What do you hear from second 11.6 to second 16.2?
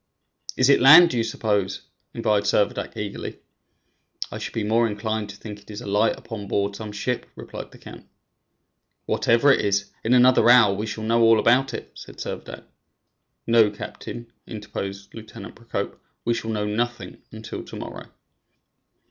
it," said Servadac. "No, captain," interposed Lieutenant Procope;